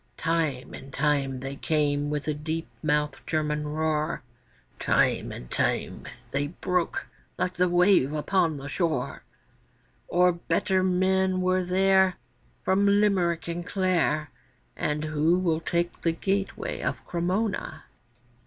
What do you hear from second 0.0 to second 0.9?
Time